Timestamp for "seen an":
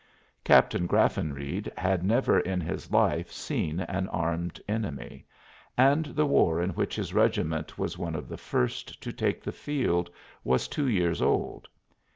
3.31-4.07